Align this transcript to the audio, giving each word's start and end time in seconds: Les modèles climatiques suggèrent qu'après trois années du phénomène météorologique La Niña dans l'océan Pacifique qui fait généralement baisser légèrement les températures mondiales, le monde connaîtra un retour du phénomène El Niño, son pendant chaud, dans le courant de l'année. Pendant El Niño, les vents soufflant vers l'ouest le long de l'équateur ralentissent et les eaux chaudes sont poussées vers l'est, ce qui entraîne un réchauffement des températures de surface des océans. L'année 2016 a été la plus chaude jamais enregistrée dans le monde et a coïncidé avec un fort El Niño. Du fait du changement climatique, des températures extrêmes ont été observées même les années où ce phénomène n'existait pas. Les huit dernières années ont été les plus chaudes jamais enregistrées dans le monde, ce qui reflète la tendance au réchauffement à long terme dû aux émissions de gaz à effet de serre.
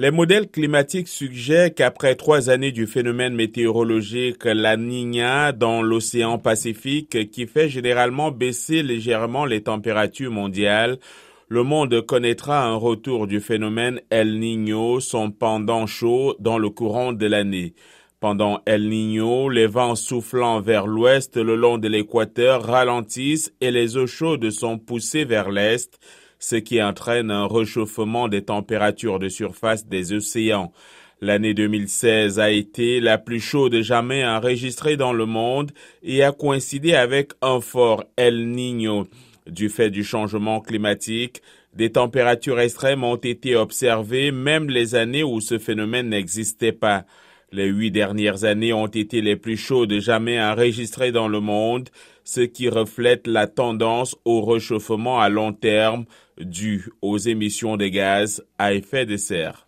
Les 0.00 0.10
modèles 0.10 0.48
climatiques 0.48 1.08
suggèrent 1.08 1.74
qu'après 1.74 2.14
trois 2.14 2.48
années 2.48 2.72
du 2.72 2.86
phénomène 2.86 3.34
météorologique 3.34 4.46
La 4.46 4.78
Niña 4.78 5.52
dans 5.52 5.82
l'océan 5.82 6.38
Pacifique 6.38 7.30
qui 7.30 7.46
fait 7.46 7.68
généralement 7.68 8.30
baisser 8.30 8.82
légèrement 8.82 9.44
les 9.44 9.62
températures 9.62 10.30
mondiales, 10.30 10.98
le 11.48 11.64
monde 11.64 12.00
connaîtra 12.00 12.64
un 12.64 12.76
retour 12.76 13.26
du 13.26 13.40
phénomène 13.40 14.00
El 14.08 14.38
Niño, 14.40 15.00
son 15.00 15.30
pendant 15.30 15.86
chaud, 15.86 16.34
dans 16.38 16.56
le 16.56 16.70
courant 16.70 17.12
de 17.12 17.26
l'année. 17.26 17.74
Pendant 18.20 18.62
El 18.64 18.88
Niño, 18.88 19.50
les 19.50 19.66
vents 19.66 19.96
soufflant 19.96 20.62
vers 20.62 20.86
l'ouest 20.86 21.36
le 21.36 21.56
long 21.56 21.76
de 21.76 21.88
l'équateur 21.88 22.64
ralentissent 22.64 23.52
et 23.60 23.70
les 23.70 23.98
eaux 23.98 24.06
chaudes 24.06 24.48
sont 24.48 24.78
poussées 24.78 25.26
vers 25.26 25.50
l'est, 25.50 25.98
ce 26.40 26.56
qui 26.56 26.82
entraîne 26.82 27.30
un 27.30 27.46
réchauffement 27.46 28.26
des 28.26 28.42
températures 28.42 29.20
de 29.20 29.28
surface 29.28 29.86
des 29.86 30.12
océans. 30.12 30.72
L'année 31.20 31.52
2016 31.52 32.40
a 32.40 32.50
été 32.50 32.98
la 32.98 33.18
plus 33.18 33.40
chaude 33.40 33.82
jamais 33.82 34.24
enregistrée 34.24 34.96
dans 34.96 35.12
le 35.12 35.26
monde 35.26 35.70
et 36.02 36.24
a 36.24 36.32
coïncidé 36.32 36.94
avec 36.94 37.32
un 37.42 37.60
fort 37.60 38.04
El 38.16 38.48
Niño. 38.48 39.06
Du 39.46 39.68
fait 39.68 39.90
du 39.90 40.02
changement 40.02 40.60
climatique, 40.60 41.42
des 41.74 41.92
températures 41.92 42.58
extrêmes 42.58 43.04
ont 43.04 43.16
été 43.16 43.54
observées 43.54 44.32
même 44.32 44.70
les 44.70 44.94
années 44.94 45.22
où 45.22 45.40
ce 45.40 45.58
phénomène 45.58 46.08
n'existait 46.08 46.72
pas. 46.72 47.04
Les 47.52 47.66
huit 47.66 47.90
dernières 47.90 48.44
années 48.44 48.72
ont 48.72 48.86
été 48.86 49.20
les 49.20 49.34
plus 49.36 49.56
chaudes 49.56 49.98
jamais 49.98 50.40
enregistrées 50.40 51.10
dans 51.10 51.26
le 51.26 51.40
monde, 51.40 51.88
ce 52.22 52.42
qui 52.42 52.68
reflète 52.68 53.26
la 53.26 53.48
tendance 53.48 54.16
au 54.24 54.44
réchauffement 54.44 55.20
à 55.20 55.28
long 55.28 55.52
terme 55.52 56.04
dû 56.38 56.90
aux 57.02 57.18
émissions 57.18 57.76
de 57.76 57.88
gaz 57.88 58.44
à 58.58 58.72
effet 58.72 59.04
de 59.04 59.16
serre. 59.16 59.66